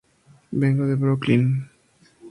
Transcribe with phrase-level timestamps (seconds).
[0.51, 1.69] Vengo de Brooklyn!